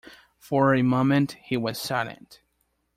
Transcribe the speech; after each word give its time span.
For 0.39 0.73
a 0.73 0.81
moment 0.81 1.33
he 1.43 1.55
was 1.55 1.77
silent. 1.79 2.41